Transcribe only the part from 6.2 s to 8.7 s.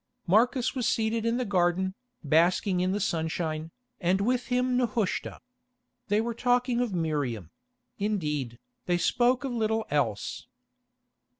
talking of Miriam—indeed,